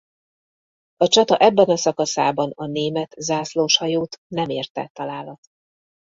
A 0.97 1.07
csata 1.07 1.37
ebben 1.37 1.69
a 1.69 1.77
szakaszában 1.77 2.51
a 2.55 2.65
német 2.65 3.13
zászlóshajót 3.17 4.19
nem 4.27 4.49
érte 4.49 4.89
találat. 4.93 5.39